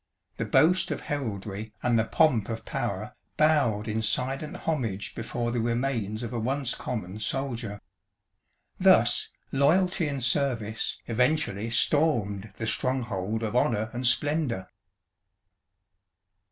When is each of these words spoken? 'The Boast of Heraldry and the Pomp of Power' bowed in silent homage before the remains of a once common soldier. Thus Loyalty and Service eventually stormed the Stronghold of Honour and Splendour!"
'The 0.37 0.45
Boast 0.45 0.89
of 0.89 1.01
Heraldry 1.01 1.75
and 1.83 1.99
the 1.99 2.03
Pomp 2.03 2.49
of 2.49 2.65
Power' 2.65 3.13
bowed 3.37 3.87
in 3.87 4.01
silent 4.01 4.55
homage 4.57 5.13
before 5.13 5.51
the 5.51 5.59
remains 5.59 6.23
of 6.23 6.33
a 6.33 6.39
once 6.39 6.73
common 6.73 7.19
soldier. 7.19 7.79
Thus 8.79 9.29
Loyalty 9.51 10.07
and 10.07 10.23
Service 10.23 10.97
eventually 11.05 11.69
stormed 11.69 12.51
the 12.57 12.65
Stronghold 12.65 13.43
of 13.43 13.55
Honour 13.55 13.91
and 13.93 14.07
Splendour!" 14.07 14.71